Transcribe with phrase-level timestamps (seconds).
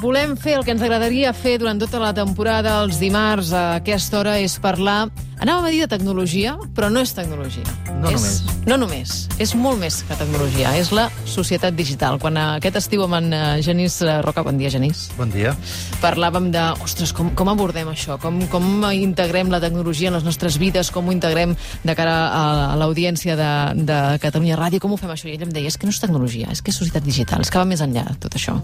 [0.00, 4.22] Volem fer, el que ens agradaria fer durant tota la temporada, els dimarts a aquesta
[4.22, 5.10] hora, és parlar...
[5.42, 7.66] Anàvem a dir de tecnologia, però no és tecnologia.
[7.98, 8.34] No és, només.
[8.62, 9.12] No només.
[9.42, 10.70] És molt més que tecnologia.
[10.78, 12.20] És la societat digital.
[12.22, 14.44] Quan eh, aquest estiu amb en eh, Genís eh, Roca...
[14.46, 15.08] Bon dia, Genís.
[15.18, 15.50] Bon dia.
[15.98, 18.20] Parlàvem de, ostres, com, com abordem això?
[18.22, 20.92] Com, com integrem la tecnologia en les nostres vides?
[20.94, 23.50] Com ho integrem de cara a, a l'audiència de,
[23.82, 24.78] de Catalunya Ràdio?
[24.86, 25.26] Com ho fem això?
[25.26, 27.50] I ell em deia, és que no és tecnologia, és que és societat digital, és
[27.50, 28.60] que va més enllà tot això.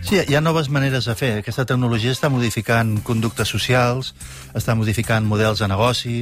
[0.00, 1.34] Sí, hi ha noves maneres de fer.
[1.42, 4.14] Aquesta tecnologia està modificant conductes socials,
[4.56, 6.21] està modificant models de negoci,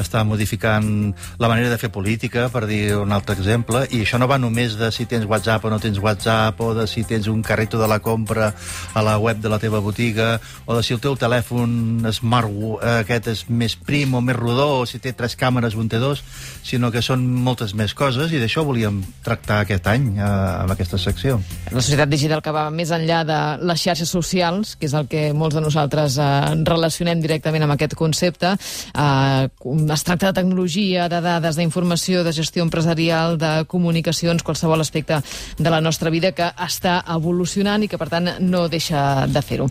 [0.00, 4.30] està modificant la manera de fer política, per dir un altre exemple, i això no
[4.30, 7.42] va només de si tens WhatsApp o no tens WhatsApp, o de si tens un
[7.42, 8.52] carrito de la compra
[8.94, 12.42] a la web de la teva botiga, o de si el teu telèfon smart
[12.82, 16.00] aquest és més prim o més rodó, o si té tres càmeres o un té
[16.02, 16.22] dos,
[16.66, 20.98] sinó que són moltes més coses, i d'això volíem tractar aquest any eh, amb aquesta
[21.00, 21.38] secció.
[21.70, 25.28] La societat digital que va més enllà de les xarxes socials, que és el que
[25.36, 26.30] molts de nosaltres eh,
[26.68, 28.54] relacionem directament amb aquest concepte.
[28.92, 29.48] Eh,
[29.90, 35.20] es tracta de tecnologia, de dades, d'informació, de gestió empresarial, de comunicacions, qualsevol aspecte
[35.58, 39.68] de la nostra vida que està evolucionant i que, per tant, no deixa de fer-ho.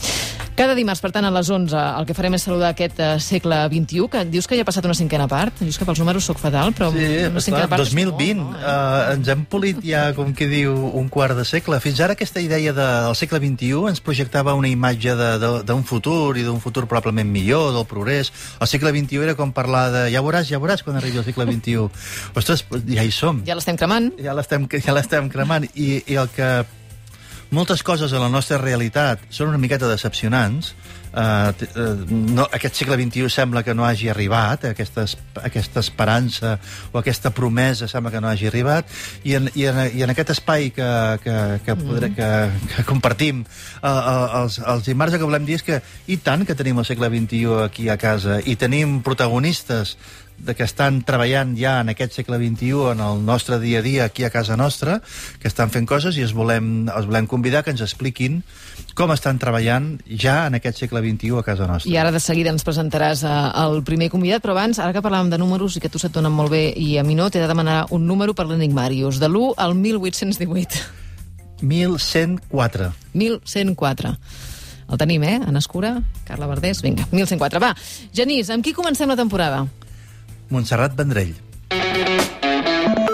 [0.61, 3.57] Cada dimarts, per tant, a les 11, el que farem és saludar aquest eh, segle
[3.71, 5.61] XXI, que dius que ja ha passat una cinquena part.
[5.63, 7.85] Dius que pels números sóc fatal, però Sí, una cinquena part...
[7.85, 9.13] és 2020, molt, no, eh?
[9.15, 11.79] ens hem polit ja, com que diu, un quart de segle.
[11.83, 15.15] Fins ara aquesta idea de, del segle XXI ens projectava una imatge
[15.65, 18.33] d'un futur i d'un futur probablement millor, del progrés.
[18.59, 21.45] El segle XXI era com parlar de ja veuràs, ja veuràs quan arribi el segle
[21.49, 21.88] XXI.
[22.39, 23.44] Ostres, ja hi som.
[23.47, 24.11] Ja l'estem cremant.
[24.21, 25.67] Ja l'estem ja l'estem cremant.
[25.75, 26.52] I, I el que
[27.52, 30.73] moltes coses a la nostra realitat són una miqueta decepcionants.
[31.11, 36.53] Uh, uh, no, aquest segle XXI sembla que no hagi arribat, aquesta, es- aquesta esperança
[36.94, 38.88] o aquesta promesa sembla que no hagi arribat,
[39.27, 40.88] i en, i en, i en aquest espai que,
[41.25, 41.35] que,
[41.66, 42.29] que, podré, que,
[42.77, 46.47] que compartim uh, uh, els, els dimarts el que volem dir és que i tant
[46.47, 49.97] que tenim el segle XXI aquí a casa i tenim protagonistes
[50.46, 54.06] de que estan treballant ja en aquest segle XXI en el nostre dia a dia
[54.06, 55.02] aquí a casa nostra,
[55.40, 58.41] que estan fent coses i els volem, els volem convidar que ens expliquin
[58.97, 61.91] com estan treballant ja en aquest segle XXI a casa nostra.
[61.91, 65.31] I ara de seguida ens presentaràs eh, el primer convidat, però abans, ara que parlàvem
[65.31, 67.50] de números i que tu se't donen molt bé i a mi no, t'he de
[67.51, 70.88] demanar un número per l'Enigmàrius, de l'1 al 1818.
[71.62, 72.91] 1104.
[73.13, 74.16] 1104.
[74.91, 75.38] El tenim, eh?
[75.47, 77.62] En Escura, Carla Verdés, vinga, 1104.
[77.63, 77.72] Va,
[78.13, 79.63] Genís, amb qui comencem la temporada?
[80.51, 81.31] Montserrat Vendrell.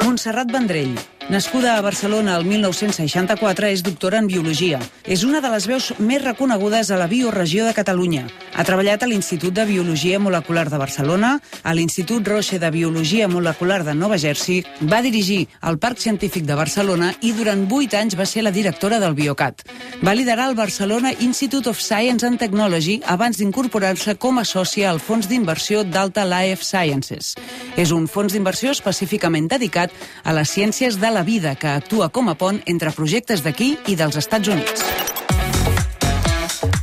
[0.03, 0.96] Montserrat Vendrell,
[1.30, 4.80] nascuda a Barcelona el 1964, és doctora en Biologia.
[5.04, 8.28] És una de les veus més reconegudes a la bioregió de Catalunya.
[8.56, 13.84] Ha treballat a l'Institut de Biologia Molecular de Barcelona, a l'Institut Roche de Biologia Molecular
[13.84, 18.26] de Nova Jersey, va dirigir el Parc Científic de Barcelona i durant vuit anys va
[18.26, 19.66] ser la directora del Biocat.
[20.04, 25.00] Va liderar el Barcelona Institute of Science and Technology abans d'incorporar-se com a sòcia al
[25.04, 27.36] fons d'inversió d'Alta Life Sciences.
[27.76, 29.92] És un fons d'inversió específicament dedicat
[30.24, 33.96] a les ciències de la vida que actua com a pont entre projectes d'aquí i
[33.96, 34.84] dels Estats Units.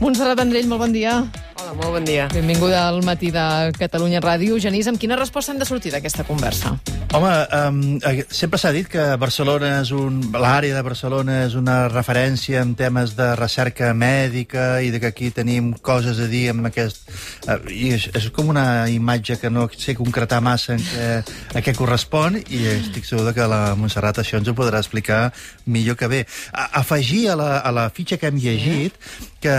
[0.00, 1.21] Montserrat Vendrell, molt bon dia.
[1.61, 2.28] Hola, molt bon dia.
[2.33, 4.59] Benvinguda al matí de Catalunya Ràdio.
[4.61, 6.75] Genís, amb quina resposta hem de sortir d'aquesta conversa?
[7.14, 10.16] Home, um, sempre s'ha dit que Barcelona és un...
[10.34, 15.28] l'àrea de Barcelona és una referència en temes de recerca mèdica i de que aquí
[15.30, 17.04] tenim coses a dir amb aquest...
[17.47, 21.06] Uh, I és, és com una imatge que no sé concretar massa en què,
[21.54, 25.28] a què correspon i estic segur que la Montserrat això ens ho podrà explicar
[25.70, 26.24] millor que bé.
[26.50, 28.98] A, afegir a la, a la fitxa que hem llegit
[29.44, 29.54] que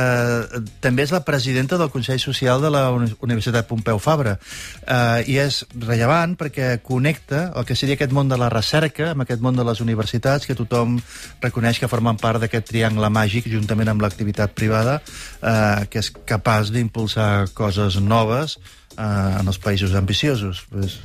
[0.82, 4.36] també és la presidenta del Consell Social de la Uni- Universitat Pompeu Fabra.
[4.84, 9.26] Uh, I és rellevant perquè connecta el que seria aquest món de la recerca amb
[9.26, 10.98] aquest món de les universitats, que tothom
[11.44, 15.00] reconeix que formen part d'aquest triangle màgic, juntament amb l'activitat privada,
[15.42, 18.58] uh, que és capaç d'impulsar coses noves
[18.98, 20.66] uh, en els països ambiciosos.
[20.72, 21.00] Pues,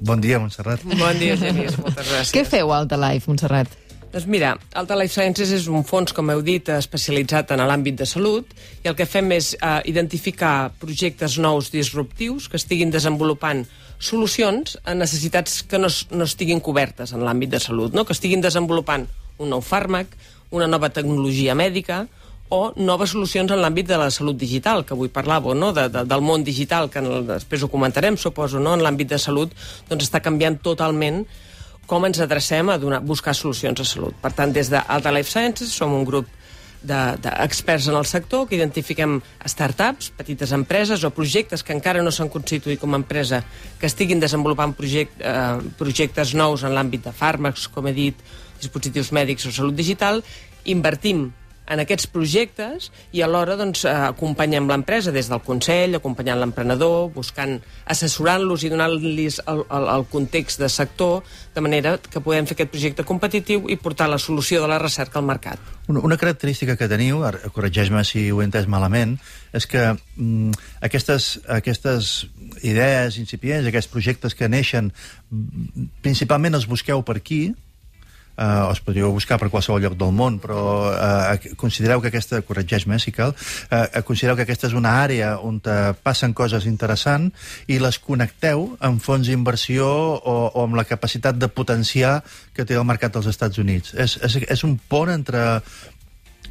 [0.00, 0.84] bon dia, Montserrat.
[0.84, 2.34] Bon dia, Genís, moltes gràcies.
[2.36, 3.78] Què feu a Alta Life, Montserrat?
[4.12, 8.04] Doncs mira, Alta Life Sciences és un fons, com heu dit, especialitzat en l'àmbit de
[8.04, 8.50] salut
[8.84, 13.64] i el que fem és eh, identificar projectes nous disruptius que estiguin desenvolupant
[14.02, 18.04] solucions a necessitats que no, no estiguin cobertes en l'àmbit de salut, no?
[18.04, 19.06] que estiguin desenvolupant
[19.38, 20.16] un nou fàrmac,
[20.52, 22.02] una nova tecnologia mèdica
[22.52, 25.70] o noves solucions en l'àmbit de la salut digital, que avui parlàveu, no?
[25.72, 28.74] de, de, del món digital, que el, després ho comentarem, suposo, no?
[28.76, 29.54] en l'àmbit de salut,
[29.88, 31.22] doncs està canviant totalment
[31.88, 34.18] com ens adrecem a donar, buscar solucions a salut.
[34.20, 36.28] Per tant, des d'Alta Life Sciences som un grup
[36.82, 42.10] de- d'experts en el sector que identifiquem startups, petites empreses o projectes que encara no
[42.10, 43.42] s'han constituït com a empresa
[43.78, 48.16] que estiguin desenvolupant project, eh, projectes nous en l'àmbit de fàrmacs, com he dit,
[48.60, 50.22] dispositius mèdics o salut digital,
[50.64, 51.32] invertim
[51.66, 57.58] en aquests projectes i alhora doncs, eh, acompanyem l'empresa des del Consell, acompanyant l'emprenedor, buscant,
[57.86, 61.22] assessorant-los i donant-los el, el, el context de sector,
[61.54, 65.20] de manera que podem fer aquest projecte competitiu i portar la solució de la recerca
[65.20, 65.60] al mercat.
[65.88, 67.22] Una, una característica que teniu,
[67.54, 69.16] corregeix-me si ho he entès malament,
[69.54, 72.12] és que mm, aquestes, aquestes
[72.62, 74.92] idees incipients, aquests projectes que neixen,
[75.30, 77.44] mm, principalment els busqueu per aquí,
[78.42, 82.98] eh, els podríeu buscar per qualsevol lloc del món, però eh, considereu que aquesta, corregeix-me
[83.02, 83.34] si cal,
[83.70, 85.60] eh, considereu que aquesta és una àrea on
[86.02, 91.48] passen coses interessants i les connecteu amb fons d'inversió o, o amb la capacitat de
[91.48, 92.20] potenciar
[92.56, 93.94] que té el mercat dels Estats Units.
[93.94, 95.60] És, és, és un pont entre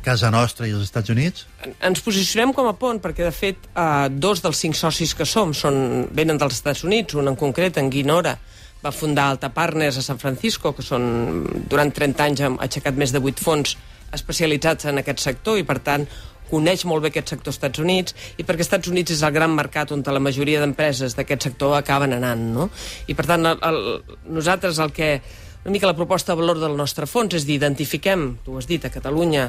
[0.01, 1.45] casa nostra i els Estats Units?
[1.79, 5.53] Ens posicionem com a pont perquè, de fet, eh, dos dels cinc socis que som
[5.57, 8.37] són, venen dels Estats Units, un en concret, en Guinora,
[8.81, 13.13] va fundar Alta Partners a San Francisco, que són, durant 30 anys han aixecat més
[13.13, 13.77] de 8 fons
[14.11, 16.07] especialitzats en aquest sector i, per tant,
[16.51, 19.53] coneix molt bé aquest sector als Estats Units i perquè Estats Units és el gran
[19.55, 22.67] mercat on la majoria d'empreses d'aquest sector acaben anant, no?
[23.07, 25.15] I, per tant, el, el, nosaltres el que...
[25.61, 28.89] Una mica la proposta de valor del nostre fons és d'identifiquem, tu has dit, a
[28.89, 29.43] Catalunya,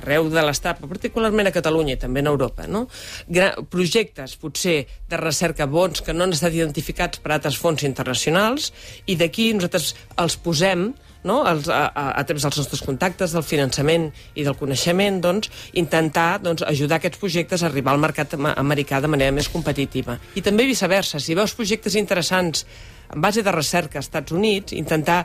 [0.00, 2.86] arreu de l'Estat, però particularment a Catalunya i també en Europa, no?
[3.28, 8.72] Gra projectes, potser, de recerca bons que no han estat identificats per altres fons internacionals
[9.06, 10.92] i d'aquí nosaltres els posem
[11.24, 11.40] no?
[11.48, 15.50] Els, a, a, a través dels nostres contactes, del finançament i del coneixement, doncs,
[15.80, 20.18] intentar doncs, ajudar aquests projectes a arribar al mercat americà de manera més competitiva.
[20.36, 22.66] I també viceversa, si veus projectes interessants
[23.14, 25.24] en base de recerca als Estats Units, intentar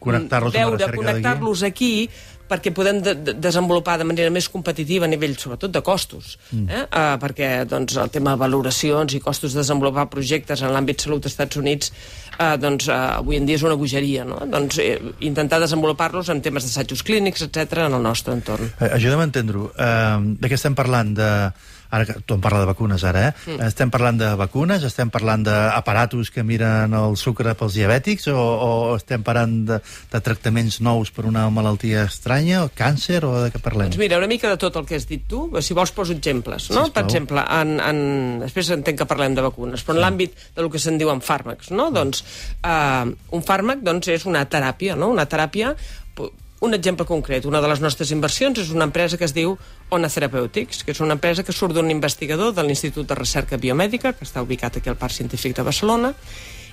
[0.00, 1.94] connectar-los veure, connectar-los aquí
[2.50, 6.36] perquè podem de de desenvolupar de manera més competitiva a nivell, sobretot, de costos.
[6.50, 6.66] Mm.
[6.66, 6.82] Eh?
[6.88, 11.24] Uh, perquè doncs, el tema de valoracions i costos de desenvolupar projectes en l'àmbit salut
[11.24, 14.26] als Estats Units uh, doncs, uh, avui en dia és una bogeria.
[14.26, 14.40] No?
[14.50, 14.98] Doncs, eh,
[15.30, 18.72] intentar desenvolupar-los en temes d'assajos clínics, etc en el nostre entorn.
[18.80, 19.70] Eh, Ajuda'm a entendre-ho.
[19.76, 21.14] Uh, de què estem parlant?
[21.14, 21.30] De
[21.90, 23.32] ara que em parla de vacunes ara, eh?
[23.46, 23.66] Mm.
[23.66, 28.70] Estem parlant de vacunes, estem parlant d'aparatos que miren el sucre pels diabètics o, o
[28.96, 29.80] estem parlant de,
[30.12, 33.90] de tractaments nous per una malaltia estranya, o càncer, o de què parlem?
[33.90, 36.70] Doncs mira, una mica de tot el que has dit tu, si vols poso exemples,
[36.74, 36.86] no?
[36.94, 38.02] per exemple, en, en...
[38.44, 40.06] després entenc que parlem de vacunes, però en sí.
[40.06, 41.90] l'àmbit de lo que se'n diuen fàrmacs, no?
[41.90, 41.98] Mm.
[41.98, 42.22] Doncs
[42.64, 45.10] uh, un fàrmac doncs, és una teràpia, no?
[45.12, 45.74] Una teràpia
[46.60, 49.54] un exemple concret, una de les nostres inversions és una empresa que es diu
[49.96, 54.12] Ona Therapeutics, que és una empresa que surt d'un investigador de l'Institut de Recerca Biomèdica,
[54.12, 56.12] que està ubicat aquí al Parc Científic de Barcelona,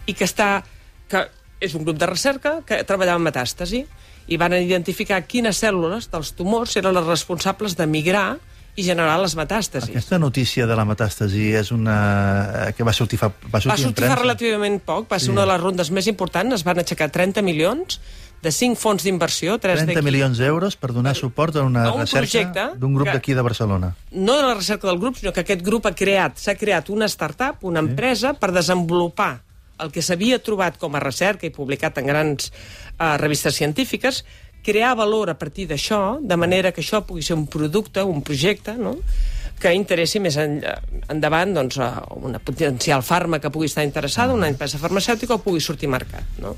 [0.06, 0.66] i que està
[1.08, 1.24] que
[1.64, 3.86] és un grup de recerca que treballava en metàstasi
[4.28, 8.38] i van identificar quines cèl·lules dels tumors eren les responsables de migrar
[8.78, 9.90] i generar les metàstasis.
[9.90, 11.98] Aquesta notícia de la metàstasi és una...
[12.78, 15.34] que va sortir fa, va sortir, va sortir fa relativament poc, va ser sí.
[15.34, 17.98] una de les rondes més importants, es van aixecar 30 milions
[18.44, 22.94] de 5 fons d'inversió, 30 milions d'euros per donar suport a una a recerca d'un
[22.94, 23.96] grup d'aquí de Barcelona.
[24.12, 27.10] No de la recerca del grup, sinó que aquest grup ha creat, s'ha creat una
[27.10, 27.90] startup, una sí.
[27.90, 29.40] empresa, per desenvolupar
[29.82, 34.24] el que s'havia trobat com a recerca i publicat en grans uh, revistes científiques,
[34.68, 38.76] crear valor a partir d'això, de manera que això pugui ser un producte, un projecte,
[38.76, 38.98] no?,
[39.58, 40.60] que interessi més en,
[41.10, 41.80] endavant doncs,
[42.28, 46.38] una potencial fàrmac que pugui estar interessada, una empresa farmacèutica o pugui sortir a mercat.
[46.44, 46.54] No?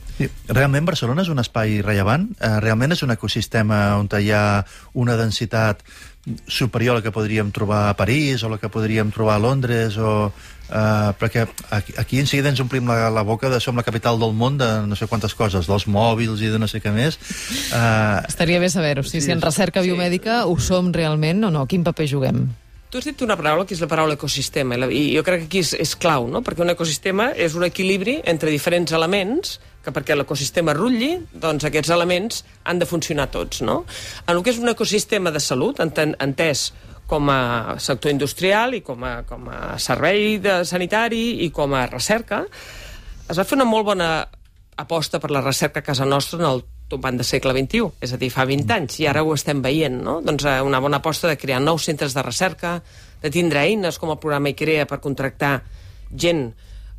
[0.50, 2.28] Realment Barcelona és un espai rellevant?
[2.36, 4.44] Eh, realment és un ecosistema on hi ha
[5.00, 5.86] una densitat
[6.48, 9.98] superior a la que podríem trobar a París o la que podríem trobar a Londres
[9.98, 10.32] o,
[10.70, 14.20] Uh, perquè aquí, aquí en seguida ens omplim la, la boca de som la capital
[14.22, 17.18] del món de no sé quantes coses, dels mòbils i de no sé què més.
[17.74, 20.46] Uh, Estaria bé saber-ho, si, sí, si en recerca biomèdica sí.
[20.46, 22.44] ho som realment o no, quin paper juguem?
[22.90, 25.60] Tu has dit una paraula que és la paraula ecosistema, i jo crec que aquí
[25.62, 26.40] és, és clau, no?
[26.42, 31.94] perquè un ecosistema és un equilibri entre diferents elements que perquè l'ecosistema rutlli, doncs aquests
[31.94, 33.62] elements han de funcionar tots.
[33.62, 33.84] No?
[34.26, 36.72] En el que és un ecosistema de salut, enten, entès
[37.10, 41.86] com a sector industrial i com a, com a servei de sanitari i com a
[41.94, 42.42] recerca,
[43.30, 44.10] es va fer una molt bona
[44.82, 48.20] aposta per la recerca a casa nostra en el tombant de segle XXI, és a
[48.22, 50.20] dir, fa 20 anys, i ara ho estem veient, no?
[50.26, 52.80] Doncs eh, una bona aposta de crear nous centres de recerca,
[53.22, 55.60] de tindre eines com el programa ICREA per contractar
[56.10, 56.50] gent,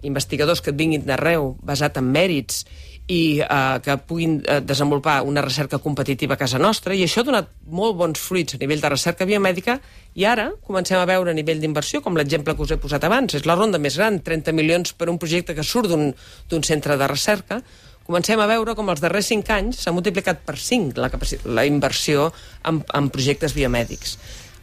[0.06, 2.64] investigadors que et vinguin d'arreu, basat en mèrits,
[3.10, 7.26] i eh, que puguin eh, desenvolupar una recerca competitiva a casa nostra, i això ha
[7.26, 9.80] donat molt bons fruits a nivell de recerca biomèdica,
[10.14, 13.34] i ara comencem a veure a nivell d'inversió, com l'exemple que us he posat abans,
[13.34, 17.10] és la ronda més gran, 30 milions per un projecte que surt d'un centre de
[17.10, 17.60] recerca,
[18.06, 21.10] comencem a veure com els darrers 5 anys s'ha multiplicat per 5 la,
[21.56, 22.30] la inversió
[22.66, 24.16] en, en projectes biomèdics.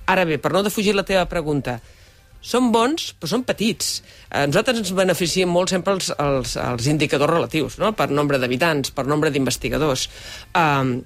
[0.07, 1.77] Ara bé, per no defugir la teva pregunta,
[2.47, 3.97] són bons, però són petits.
[4.29, 7.91] Eh, nosaltres ens beneficiem molt sempre els, els, els indicadors relatius, no?
[7.97, 10.07] per nombre d'habitants, per nombre d'investigadors.
[10.55, 10.99] Um,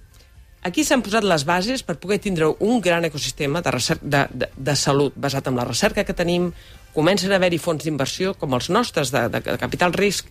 [0.62, 3.72] Aquí s'han posat les bases per poder tindre un gran ecosistema de,
[4.04, 6.52] de, de, de salut basat en la recerca que tenim.
[6.94, 10.30] Comencen a haver-hi fons d'inversió, com els nostres, de, de, de capital risc,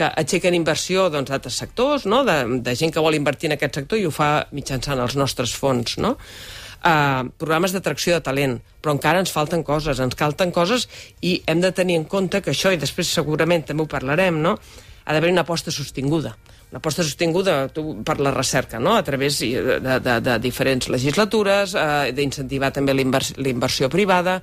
[0.00, 2.22] que aixequen inversió d'altres doncs, sectors, no?
[2.24, 5.52] de, de gent que vol invertir en aquest sector i ho fa mitjançant els nostres
[5.56, 5.98] fons.
[6.00, 6.16] No?
[6.80, 10.88] Uh, programes d'atracció de talent, però encara ens falten coses, ens falten coses
[11.20, 14.56] i hem de tenir en compte que això, i després segurament també ho parlarem, no?
[15.04, 16.36] ha d'haver una aposta sostinguda
[16.70, 18.94] una aposta sostinguda tu, per la recerca, no?
[18.94, 23.02] a través de, de, de diferents legislatures, eh, d'incentivar també la
[23.50, 24.38] inversió privada,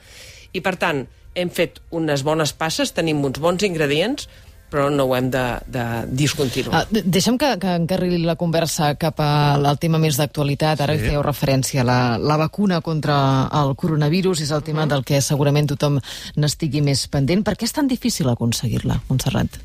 [0.51, 1.05] i per tant
[1.37, 4.27] hem fet unes bones passes, tenim uns bons ingredients,
[4.69, 5.83] però no ho hem de, de
[6.19, 6.83] discontinuar.
[6.87, 10.83] Uh, deixa'm que, que encarrili la conversa cap al tema més d'actualitat.
[10.83, 11.07] Ara sí.
[11.07, 13.17] fèieu referència a la, la vacuna contra
[13.61, 14.95] el coronavirus, és el tema uh -huh.
[14.95, 15.99] del que segurament tothom
[16.35, 17.43] n'estigui més pendent.
[17.43, 19.59] Per què és tan difícil aconseguir-la, Montserrat?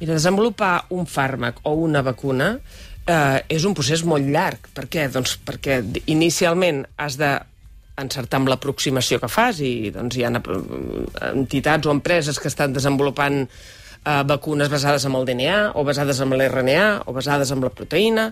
[0.00, 2.58] Mira, desenvolupar un fàrmac o una vacuna
[3.06, 4.68] eh, és un procés molt llarg.
[4.74, 5.08] Per què?
[5.08, 7.38] Doncs perquè inicialment has de
[7.96, 10.32] encertar amb l'aproximació que fas i doncs, hi ha
[11.30, 13.44] entitats o empreses que estan desenvolupant
[14.04, 18.28] eh, vacunes basades en el DNA o basades en l'RNA o basades en la proteïna.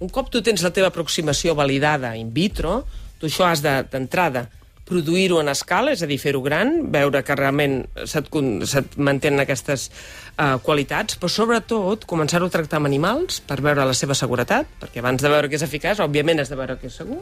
[0.00, 2.84] Un cop tu tens la teva aproximació validada in vitro,
[3.20, 4.60] tu això has d'entrada de,
[4.90, 8.26] produir-ho en escala, és a dir, fer-ho gran, veure que realment se't,
[8.66, 13.94] se't mantenen aquestes uh, qualitats, però sobretot començar-ho a tractar amb animals per veure la
[13.94, 16.98] seva seguretat, perquè abans de veure que és eficaç, òbviament has de veure que és
[17.02, 17.20] segur,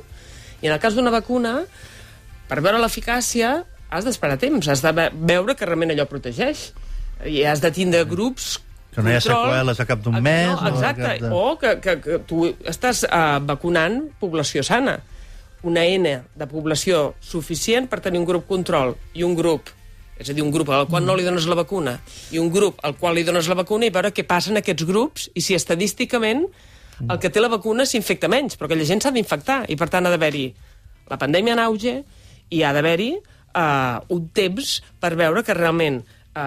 [0.62, 1.58] i en el cas d'una vacuna,
[2.48, 3.52] per veure l'eficàcia
[3.92, 6.70] has d'esperar temps, has de veure que realment allò protegeix,
[7.26, 8.58] i has de tindre grups
[8.94, 10.48] que no hi ha seqüeles a cap d'un mes.
[10.50, 11.30] No, exacte, o, de...
[11.30, 14.98] o que, que, que tu estàs uh, vacunant població sana
[15.66, 19.74] una N de població suficient per tenir un grup control i un grup
[20.18, 21.94] és a dir, un grup al qual no li dones la vacuna
[22.34, 24.86] i un grup al qual li dones la vacuna i veure què passa en aquests
[24.86, 26.46] grups i si estadísticament
[27.06, 30.06] el que té la vacuna s'infecta menys, però aquella gent s'ha d'infectar i per tant
[30.06, 30.48] ha d'haver-hi
[31.08, 31.92] la pandèmia en auge
[32.50, 36.02] i ha d'haver-hi uh, un temps per veure que realment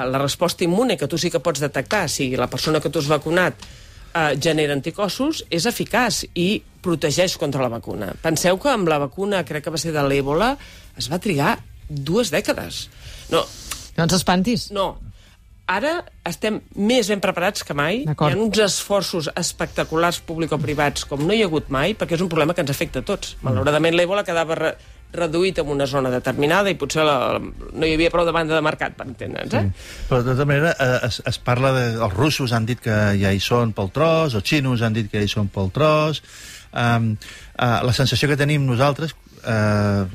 [0.08, 3.10] la resposta immune que tu sí que pots detectar, sigui la persona que tu has
[3.12, 6.50] vacunat eh, genera anticossos, és eficaç i
[6.82, 8.12] protegeix contra la vacuna.
[8.24, 10.56] Penseu que amb la vacuna, crec que va ser de l'èbola,
[10.98, 11.58] es va trigar
[11.88, 12.86] dues dècades.
[13.32, 13.46] No,
[13.98, 14.70] no ens espantis.
[14.76, 14.96] No,
[15.72, 15.92] ara
[16.28, 18.04] estem més ben preparats que mai.
[18.06, 22.32] Hi ha uns esforços espectaculars público-privats com no hi ha hagut mai, perquè és un
[22.32, 23.38] problema que ens afecta a tots.
[23.46, 24.74] Malauradament l'èbola quedava re
[25.12, 28.94] reduït en una zona determinada i potser la, no hi havia prou demanda de mercat,
[28.96, 29.52] per entendre'ns.
[29.60, 29.64] Eh?
[29.66, 30.06] Sí.
[30.08, 31.84] Però, de tota manera, eh, es, es parla de...
[31.98, 35.20] Els russos han dit que ja hi són pel tros, els xinos han dit que
[35.20, 36.24] ja hi són pel tros...
[36.72, 37.18] Um,
[37.60, 39.12] uh, la sensació que tenim nosaltres...
[39.44, 40.08] Uh,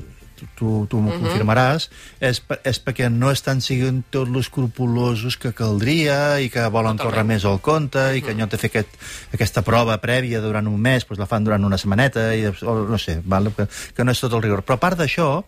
[0.55, 1.23] tu, tu m'ho uh mhm.
[1.23, 1.29] -huh.
[1.29, 1.89] confirmaràs,
[2.21, 7.01] és, és perquè no estan siguent tots els escrupulosos que caldria i que volen Totalment.
[7.03, 8.17] córrer més al compte uh -huh.
[8.17, 8.89] i que en lloc de fer aquest,
[9.33, 12.99] aquesta prova prèvia durant un mes, doncs la fan durant una setmaneta, i, o, no
[12.99, 13.53] sé, val?
[13.57, 14.63] Que, que no és tot el rigor.
[14.65, 15.45] Però a part d'això,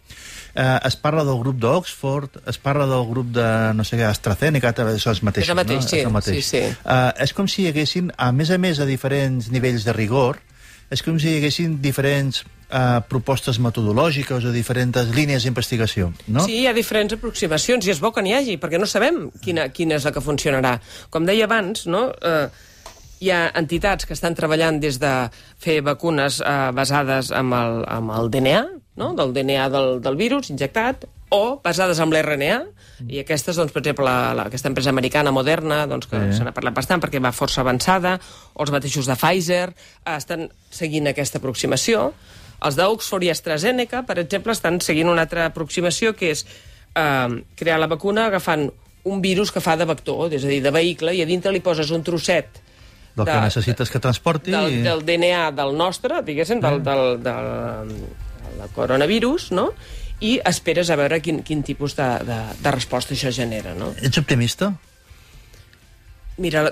[0.54, 4.74] eh, es parla del grup d'Oxford, es parla del grup de, no sé què, AstraZeneca,
[4.74, 5.44] això és mateix.
[5.44, 5.88] És el mateix, no?
[5.88, 5.98] sí.
[5.98, 6.36] És el mateix.
[6.36, 6.76] Sí, sí.
[6.84, 10.40] Eh, és com si hi haguessin, a més a més a diferents nivells de rigor,
[10.90, 16.46] és com si hi haguessin diferents eh, propostes metodològiques o diferents línies d'investigació, no?
[16.46, 19.68] Sí, hi ha diferents aproximacions, i és bo que n'hi hagi, perquè no sabem quina,
[19.74, 20.78] quina és la que funcionarà.
[21.10, 22.08] Com deia abans, no?
[22.22, 22.48] Eh,
[23.20, 25.12] hi ha entitats que estan treballant des de
[25.60, 28.64] fer vacunes eh, basades amb el, amb el DNA,
[28.98, 29.12] no?
[29.18, 32.58] del DNA del, del virus injectat, o basades en l'RNA,
[33.06, 36.38] i aquestes, doncs, per exemple, la, la, aquesta empresa americana Moderna, doncs, que sí.
[36.38, 38.16] se n'ha parlat bastant perquè va força avançada,
[38.54, 42.10] o els mateixos de Pfizer, eh, estan seguint aquesta aproximació.
[42.66, 47.78] Els d'Oxford i AstraZeneca, per exemple, estan seguint una altra aproximació que és eh, crear
[47.78, 48.66] la vacuna agafant
[49.08, 51.62] un virus que fa de vector, és a dir, de vehicle, i a dintre li
[51.64, 52.58] poses un trosset
[53.18, 54.52] del de, que necessites que transporti...
[54.54, 57.48] Del, del DNA del nostre, diguéssim, del, del, del,
[57.94, 59.70] del, del coronavirus, no?
[60.20, 63.74] I esperes a veure quin, quin tipus de, de, de resposta això genera.
[63.78, 63.92] No?
[64.02, 64.72] Ets optimista?
[66.38, 66.68] Mira,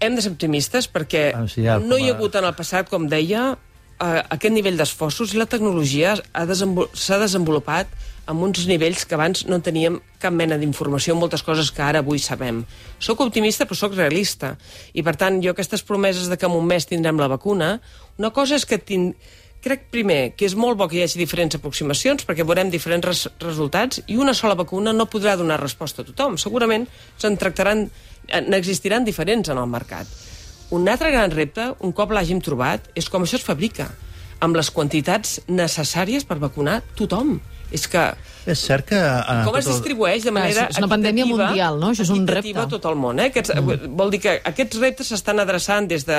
[0.00, 2.88] hem de ser optimistes perquè ah, sí, ja, no hi ha hagut en el passat,
[2.90, 3.52] com deia,
[4.00, 7.92] eh, aquest nivell d'esforços i la tecnologia s'ha desenvol desenvolupat
[8.30, 12.20] amb uns nivells que abans no teníem cap mena d'informació, moltes coses que ara avui
[12.22, 12.62] sabem.
[13.02, 14.52] Soc optimista, però sóc realista.
[14.94, 17.78] I, per tant, jo aquestes promeses de que en un mes tindrem la vacuna,
[18.20, 19.16] una cosa és que tinc...
[19.60, 23.26] Crec, primer, que és molt bo que hi hagi diferents aproximacions perquè veurem diferents res
[23.42, 26.38] resultats i una sola vacuna no podrà donar resposta a tothom.
[26.40, 26.86] Segurament
[27.20, 27.84] se'n tractaran,
[28.48, 30.08] n'existiran diferents en el mercat.
[30.72, 33.90] Un altre gran repte, un cop l'hàgim trobat, és com això es fabrica.
[34.40, 37.34] amb les quantitats necessàries per vacunar tothom.
[37.70, 38.02] És que
[38.50, 38.98] És cert que...
[38.98, 41.90] eh, com es distribueix de manera és una pandèmia mundial, no?
[41.92, 42.54] Això és un repte.
[42.58, 43.20] a tot el món.
[43.20, 43.28] Eh?
[43.30, 43.90] Aquests, mm.
[43.98, 46.18] Vol dir que aquests reptes s'estan adreçant des de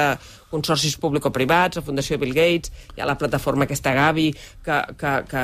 [0.51, 4.29] consorcis público-privats, la Fundació Bill Gates, hi ha la plataforma aquesta Gavi,
[4.63, 5.43] que, que, que,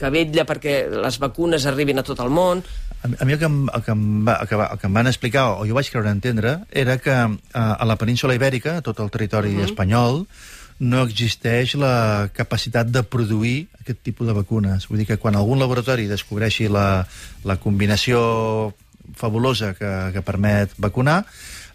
[0.00, 2.64] que vetlla perquè les vacunes arribin a tot el món.
[3.04, 4.78] A mi- a mi el que, em, el, que em va, el, que va, el
[4.80, 8.34] que em van explicar, o jo vaig creure entendre, era que eh, a la península
[8.34, 10.24] ibèrica, a tot el territori espanyol,
[10.80, 14.88] no existeix la capacitat de produir aquest tipus de vacunes.
[14.88, 17.04] Vull dir que quan algun laboratori descobreixi la,
[17.44, 18.72] la combinació
[19.14, 21.22] fabulosa que, que permet vacunar,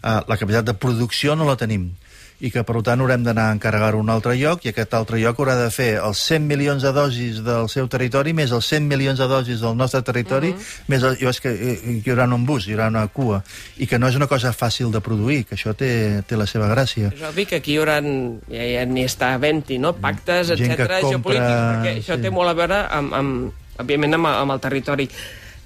[0.02, 1.92] eh, la capacitat de producció no la tenim
[2.40, 5.20] i que, per tant, haurem d'anar a encarregar a un altre lloc i aquest altre
[5.20, 8.88] lloc haurà de fer els 100 milions de dosis del seu territori més els 100
[8.88, 10.88] milions de dosis del nostre territori, uh -huh.
[10.88, 13.42] més el, jo és que eh, hi haurà un bus, hi haurà una cua,
[13.76, 16.68] i que no és una cosa fàcil de produir, que això té, té la seva
[16.68, 17.12] gràcia.
[17.12, 18.00] És obvi que aquí hi haurà,
[18.48, 19.92] ja, ja n'hi està havent-hi, no?
[19.92, 22.22] pactes, etc compra- geopolítics, perquè això sí.
[22.22, 25.08] té molt a veure, amb, amb, òbviament, amb, amb el territori.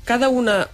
[0.04, 0.66] Cada una,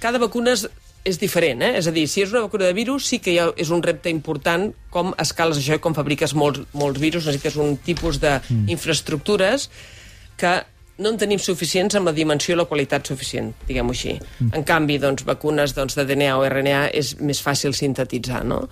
[0.00, 0.68] cada vacuna és,
[1.08, 1.74] és diferent, eh?
[1.80, 4.12] És a dir, si és una vacuna de virus, sí que ha, és un repte
[4.12, 9.68] important com escales això i com fabriques molts, molts virus, necessites un tipus d'infraestructures
[10.38, 10.58] que
[10.98, 14.16] no en tenim suficients amb la dimensió i la qualitat suficient, diguem-ho així.
[14.18, 14.50] Mm.
[14.58, 18.64] En canvi, doncs, vacunes doncs, de DNA o RNA és més fàcil sintetitzar, no?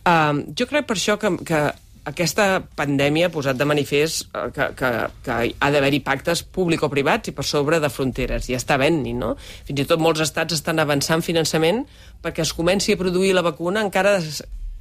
[0.00, 1.60] Uh, jo crec per això que, que
[2.04, 2.46] aquesta
[2.76, 4.90] pandèmia ha posat de manifest eh, que, que,
[5.24, 8.48] que ha d'haver-hi pactes público-privats i per sobre de fronteres.
[8.52, 9.34] I està havent-n'hi, no?
[9.68, 11.84] Fins i tot molts estats estan avançant finançament
[12.24, 14.18] perquè es comenci a produir la vacuna encara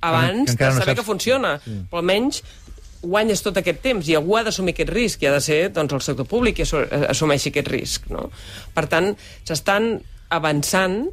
[0.03, 1.53] abans encara de no saber saps- que funciona.
[1.63, 1.77] Sí.
[1.89, 2.41] Però almenys
[3.03, 5.91] guanyes tot aquest temps i algú ha d'assumir aquest risc i ha de ser doncs,
[5.95, 8.05] el sector públic assu- assumeixi aquest risc.
[8.11, 8.29] No?
[8.75, 9.13] Per tant,
[9.47, 9.97] s'estan
[10.31, 11.05] avançant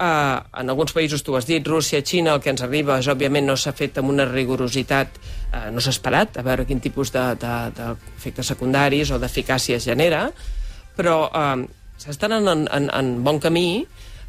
[0.00, 3.46] eh, en alguns països, tu has dit, Rússia, Xina, el que ens arriba és, òbviament,
[3.50, 5.20] no s'ha fet amb una rigorositat,
[5.52, 7.76] eh, no s'ha esperat a veure quin tipus d'efectes
[8.24, 10.26] de, de, secundaris o d'eficàcia es genera,
[10.96, 11.68] però eh,
[12.00, 13.84] s'estan en, en, en, bon camí,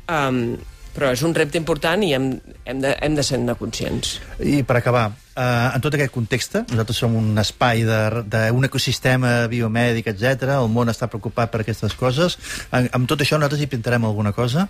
[0.08, 0.44] eh,
[0.92, 2.34] però és un repte important i hem,
[2.68, 4.18] hem de, hem de ser-ne conscients.
[4.44, 9.48] I per acabar, eh, en tot aquest context, nosaltres som un espai de- d'un ecosistema
[9.52, 10.50] biomèdic, etc.
[10.60, 12.38] el món està preocupat per aquestes coses.
[12.72, 14.68] En, amb tot això nosaltres hi pintarem alguna cosa?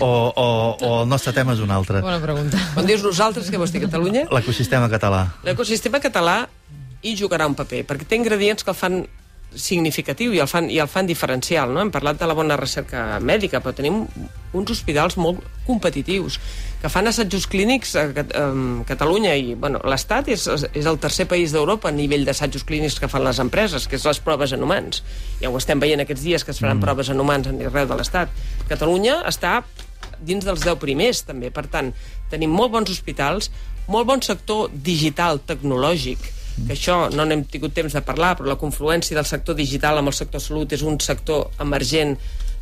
[0.00, 0.46] O, o,
[0.80, 2.00] o el nostre tema és un altre?
[2.00, 2.58] Bona pregunta.
[2.74, 4.26] Quan dius nosaltres, què vols dir, Catalunya?
[4.30, 5.26] L'ecosistema català.
[5.44, 6.46] L'ecosistema català
[7.02, 9.04] hi jugarà un paper, perquè té ingredients que el fan
[9.56, 11.70] significatiu i el fan, i el fan diferencial.
[11.72, 11.80] No?
[11.80, 14.02] Hem parlat de la bona recerca mèdica, però tenim
[14.56, 16.38] uns hospitals molt competitius
[16.80, 18.44] que fan assajos clínics a, Cat- a
[18.88, 23.10] Catalunya i bueno, l'Estat és, és el tercer país d'Europa a nivell d'assajos clínics que
[23.10, 25.02] fan les empreses, que és les proves en humans.
[25.40, 26.86] Ja ho estem veient aquests dies que es faran mm.
[26.86, 28.32] proves en humans arreu de l'Estat.
[28.68, 29.60] Catalunya està
[30.20, 31.50] dins dels 10 primers, també.
[31.54, 31.92] Per tant,
[32.30, 33.50] tenim molt bons hospitals,
[33.92, 36.22] molt bon sector digital, tecnològic,
[36.56, 40.12] que això no n'hem tingut temps de parlar, però la confluència del sector digital amb
[40.12, 42.16] el sector salut és un sector emergent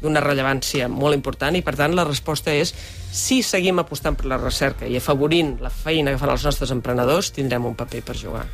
[0.04, 2.74] d'una rellevància molt important i, per tant, la resposta és
[3.14, 7.32] si seguim apostant per la recerca i afavorint la feina que fan els nostres emprenedors,
[7.34, 8.44] tindrem un paper per jugar.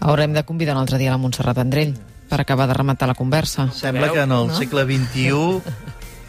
[0.00, 1.94] Haurem de convidar un altre dia la Montserrat Vendrell
[2.30, 3.68] per acabar de rematar la conversa.
[3.74, 4.14] Sembla Veu?
[4.14, 4.56] que en el No?
[4.56, 5.62] segle XXI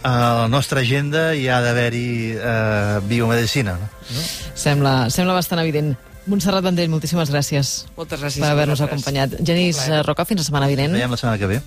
[0.03, 3.75] a la nostra agenda hi ha d'haver-hi eh, biomedicina.
[3.77, 4.23] No?
[4.57, 5.93] Sembla, sembla bastant evident.
[6.29, 9.39] Montserrat Vendrell, moltíssimes gràcies Moltes gràcies per a haver-nos acompanyat.
[9.45, 9.79] Genís.
[10.05, 10.91] Roca, fins la setmana vinent.
[10.93, 11.57] Ens veiem la setmana que ve.